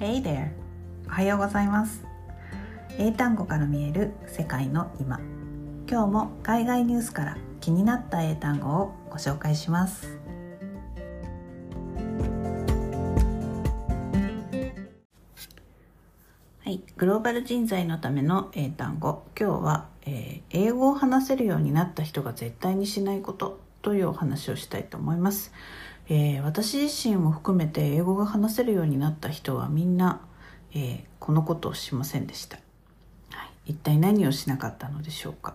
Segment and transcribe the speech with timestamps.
[0.00, 0.48] Hey there!
[1.08, 2.02] おはようございます。
[2.96, 5.20] 英単語から見える世界の今。
[5.86, 10.18] 今日も海外ニュースから気になった英単語をご紹介します。
[16.64, 19.24] はい、グローバル人材のための英単語。
[19.38, 25.52] 今日は、えー、英語を話せるようになった人が絶対にしないことというお話をしたいと思います、
[26.12, 30.20] えー、私自身も含めて英語が話せるようになった人はみんな、
[30.74, 32.58] えー、このことをしませんでした、
[33.30, 35.54] はい、一体何をしなかったのでしょうか、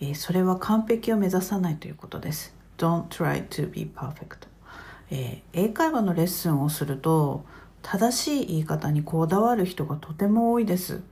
[0.00, 2.56] えー、それは完璧を目指さないということです。
[2.78, 4.48] Don't try to be perfect、
[5.10, 7.44] え英会話のレッスンをすると
[7.82, 11.02] 正しい言い方にこだわる人がとても多いです。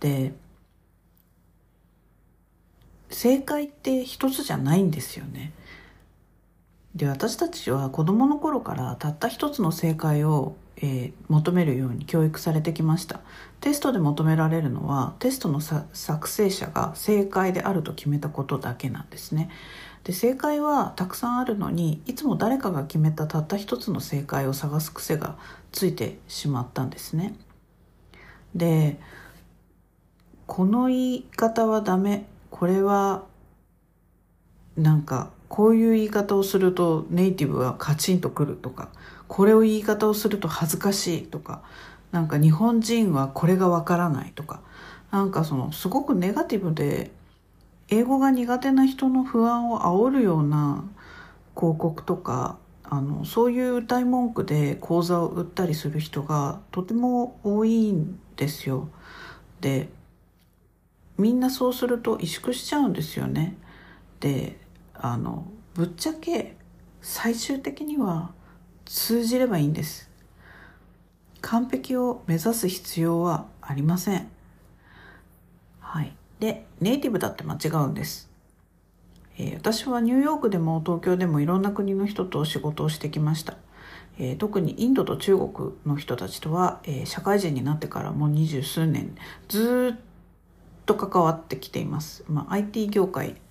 [0.00, 0.32] で
[3.10, 5.52] 正解って一つじゃないんですよね。
[6.94, 13.20] で私たちは子供の頃からたった一つの正解を、えー、求めるように教育されてきました。
[13.60, 19.48] テストで求められるのはテストの作成者が正解であると決めたことだけなんですね。
[20.04, 25.36] で正解はたくさんあるのにいつも誰かが決めたたった一つの正解を探す癖が
[25.70, 27.34] ついてしまったんですね。
[28.54, 28.98] で
[30.46, 32.26] この言い方はダメ。
[32.50, 33.24] これは
[34.76, 38.88] なんかこういう言い方をするとネイティブはカチンとくるとか
[39.28, 41.62] これを言い方をすると恥ずかしいとか
[42.10, 44.60] なんか日本人はこれがわからないとか
[45.10, 47.10] なんかそのすごくネガティブで
[47.88, 50.84] 英語が苦手な人の不安を煽るような
[51.54, 58.88] 広告とかあのそういう歌い文句で講座を売ったりする人がとても多いんですよ。
[59.60, 59.88] で
[61.18, 63.56] みんなそうすると萎縮しちゃうんですよね。
[64.20, 64.58] で
[65.02, 66.56] あのぶっちゃけ
[67.00, 68.30] 最終的には
[68.84, 70.08] 通じればいいんです。
[71.40, 74.30] 完璧を目指す必要はありません。
[75.80, 76.14] はい。
[76.38, 78.30] で、ネイティブだって間違うんです。
[79.38, 83.56] えー、私はニューヨークでも東京でもいろんな国の人と仕事をしてきました。
[84.18, 89.16] えー、特にインドと中国の人たちとは、えー、社会人になってからもう二十数年
[89.48, 90.00] ずっ
[90.86, 92.24] と関わってきています。
[92.28, 93.41] まあ、IT 業界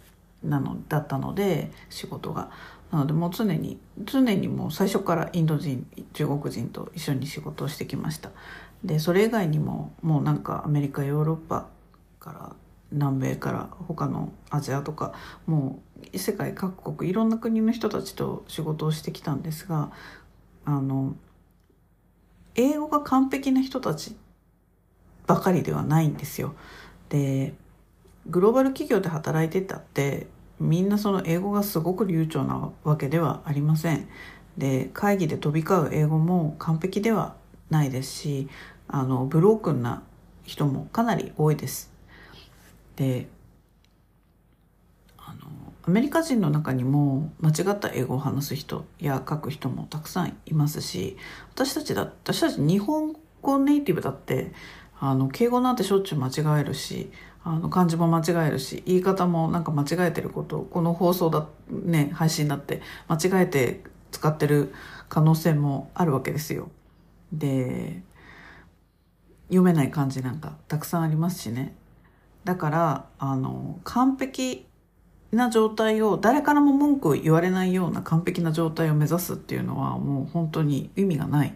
[0.44, 2.50] なのだったので仕事が。
[2.92, 8.32] なのでもう常に常にもう最初からインド人中国人と一緒に仕事をしてきました。
[8.84, 11.68] でそれ以外にももうなんかアメリカヨーロッパ
[12.20, 12.56] から
[12.92, 15.14] 南米から他のアジアとか
[15.46, 15.80] も
[16.14, 19.92] う世界各国いろんな国の人たちと仕事をしてきたんですが
[20.66, 21.16] あの
[22.56, 24.16] 英語が完璧な人たち
[25.26, 26.56] ばかりではないんですよ。
[27.10, 27.54] で
[28.28, 30.28] グローバル企業で働いてたって
[30.60, 34.08] みんなその英語がすごく流暢なわけではありません。
[34.58, 37.36] で会議で飛び交う英語も完璧では
[37.70, 38.50] ないですし
[38.88, 40.04] あのブロークンな
[40.44, 41.92] 人もかなり多いです。
[42.96, 43.28] で
[45.18, 45.50] あの
[45.88, 51.18] アメリカ人の中にも間違った英語を話す人や書く人もたくさんいますし
[51.54, 54.52] 私たちだ私たち日本語ネイティブだって
[55.00, 57.10] あの敬語なんてしょっちゅう間違えるし
[57.44, 64.74] あの漢字も間違えるし言い方もなんか間違えてることをこの放送だね配信だって間違えて使ってる
[65.10, 66.70] 可能性もあるわけですよ。
[67.34, 68.04] で
[69.48, 71.76] 読めない漢字なんかたくさんありますしね。
[72.44, 74.66] だからあの完璧
[75.32, 81.54] な状態を誰からも文句を言われないような完璧な状態を目指すっていうのはもう本当に意味がない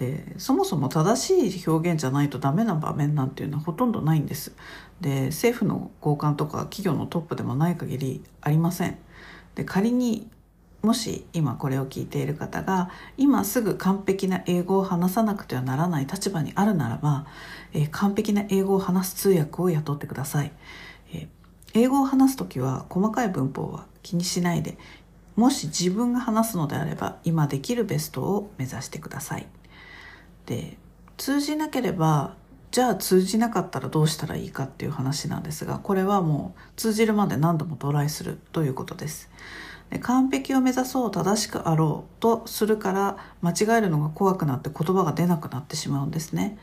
[0.00, 4.52] でそもそも正しい表現じゃないとダメな場面なんていうのはほとんどないんです。
[5.02, 8.96] で政府の高官とか企業のトップでもない限りありません。
[9.54, 10.26] で仮に
[10.80, 17.26] もし今これを聞いている方が今すぐ完璧な英語を話さなくてはならない立場にあるならば、
[17.74, 20.52] えー、完璧な英語を話す通訳を雇ってください、
[21.12, 21.28] えー、
[21.74, 24.78] 英語を話す時は細かい文法は気にしないで
[25.36, 29.46] もし自分が話すのであれば今できるベストを目指してください。
[30.50, 30.76] で
[31.16, 32.34] 通じなければ
[32.72, 39.30] じゃあ通じなかったらどうしたらいいかっていう話なんですがこれはもう通じるまで何度もトライするということです。
[39.90, 46.58] で完璧を目指そう正しくあろうとするから間違えるのが怖くなって言葉が出なくなってしまうんですね。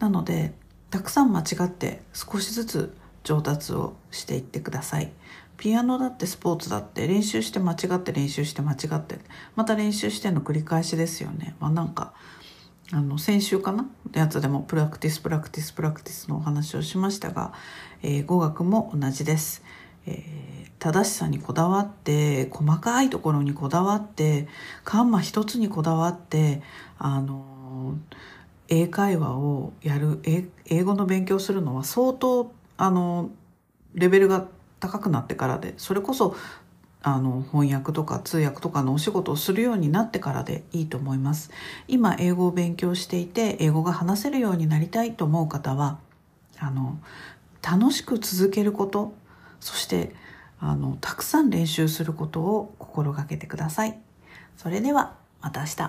[0.00, 0.52] なので
[0.90, 5.12] たくさん間違って少しずつ上達をしていってください。
[5.56, 9.18] ピアノだってスポーツだって練習して間違って練習して間違って
[9.54, 11.54] また練習しての繰り返しですよね。
[11.60, 12.14] まあなんか
[12.90, 13.86] あの先週かな？
[14.14, 17.52] やつでも practice practice practice のお話をしましたが、
[18.02, 19.62] えー、語学も同じです、
[20.06, 24.48] えー、正しさにこだわって細かいところにこだわって
[24.84, 26.62] カンマ一つにこだわって
[26.98, 27.94] あの
[28.68, 30.20] 英会話をやる
[30.66, 33.30] 英語の勉強するのは相当あの
[33.94, 34.46] レベルが
[34.80, 36.36] 高くなってからでそれこそ
[37.00, 41.50] あの翻訳とか通訳とかのお仕事をするようになってからでいいと思います。
[41.86, 45.98] 今英語を勉強していて英語が話せるようになりたいと思う方は
[46.58, 46.98] あの
[47.62, 49.14] 楽しく続けること
[49.60, 50.12] そして
[50.60, 53.98] あのたくさん練習することを心がけてください。
[54.56, 55.82] それではまた明日。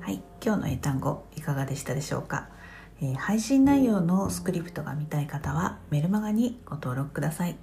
[0.00, 2.48] はい今日の英単語いかがでしたでしょうか？
[3.04, 7.56] え、配信内容のスクリプトが見たい方はメルマガにご登録ください、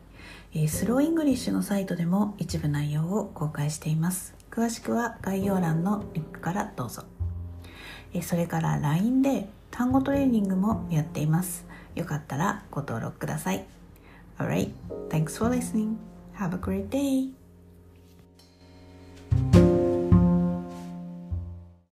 [0.53, 4.35] え、スローイングリッシュのサイトでも一部内容を公開しています。
[4.51, 7.03] 詳しくは概要欄のリンクからどうぞ、
[8.13, 11.65] え、それから LINE で単語トレーニングもやっています。
[11.95, 13.65] よかったらご登録ください。
[14.37, 14.71] Alright,
[15.09, 15.95] thanks for listening.
[16.37, 17.38] Have a great day.